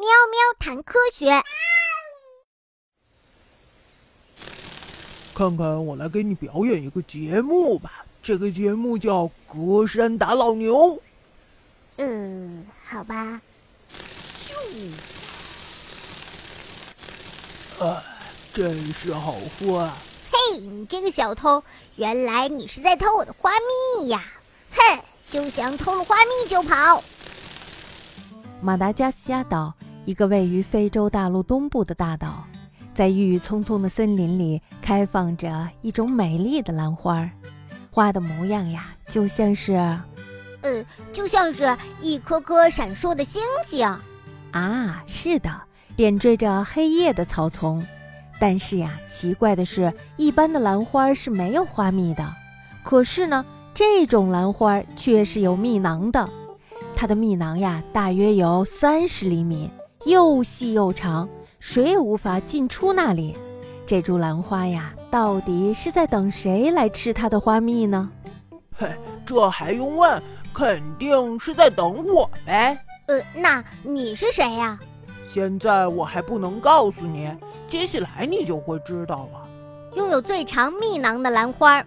[0.00, 1.44] 喵喵谈科学，
[5.34, 8.06] 看看我来给你表演一个节目吧。
[8.22, 10.74] 这个节目叫《隔山打老牛》。
[11.98, 13.42] 嗯，好吧。
[14.34, 14.54] 咻！
[17.84, 18.02] 啊，
[18.54, 19.92] 真是好花。
[20.32, 21.62] 嘿，你这个小偷，
[21.96, 23.50] 原来你是在偷我的花
[23.98, 24.24] 蜜呀！
[24.72, 27.04] 哼，休想偷了花蜜就跑！
[28.62, 29.74] 马达加斯加岛，
[30.04, 32.44] 一个位于非洲大陆东部的大岛，
[32.94, 37.28] 在郁郁葱葱的森林里开放着一种美丽的兰花，
[37.90, 39.74] 花的模样呀，就像是，
[40.62, 43.86] 呃，就像是一颗颗闪烁的星星。
[44.52, 45.50] 啊，是的，
[45.94, 47.84] 点缀着黑夜的草丛。
[48.40, 52.26] 但是呀，奇怪的是，一般的兰花是没有花蜜的，
[52.82, 56.28] 可是呢，这种兰花却是有蜜囊的。
[56.96, 59.70] 它的蜜囊呀，大约有三十厘米，
[60.04, 61.28] 又细又长，
[61.58, 63.36] 谁也无法进出那里。
[63.86, 68.10] 这株兰花呀，到底是在等谁来吃它的花蜜呢？
[68.76, 68.88] 嘿，
[69.26, 70.22] 这还用问？
[70.52, 72.76] 肯定是在等我呗。
[73.06, 74.78] 呃，那你是谁呀？
[75.24, 77.30] 现在我还不能告诉你，
[77.68, 79.48] 接下来你就会知道了。
[79.96, 81.84] 拥有最长蜜囊的兰花，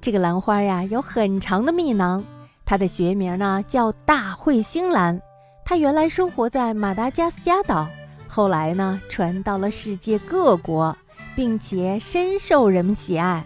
[0.00, 2.24] 这个兰花呀，有很长的蜜囊。
[2.64, 5.20] 它的学名呢叫大彗星兰，
[5.68, 7.86] 它原来生活在马达加斯加岛，
[8.26, 10.96] 后来呢传到了世界各国，
[11.36, 13.44] 并且深受人们喜爱。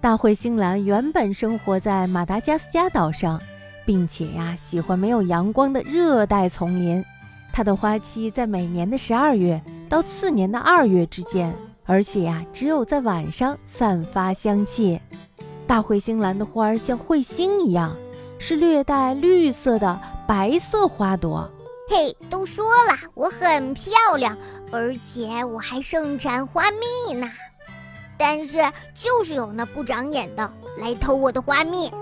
[0.00, 3.40] 大彗星兰原本生活在马达加斯加岛上，
[3.86, 7.00] 并且呀喜欢没有阳光的热带丛林。
[7.52, 15.00] 它的花期在每年的十二月到次年的二月之间，而且呀只有在晚上散发香气。
[15.64, 17.92] 大彗星兰的花儿像彗星一样。
[18.44, 20.00] 是略带绿色的
[20.32, 21.46] 白色花朵。
[21.90, 24.34] 嘿，都说了我很漂亮，
[24.72, 27.30] 而且我还盛产花蜜呢。
[28.16, 28.56] 但是
[28.94, 31.92] 就是有那不长眼的来偷我的花蜜。